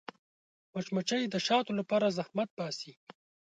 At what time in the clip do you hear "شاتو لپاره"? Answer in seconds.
1.45-2.13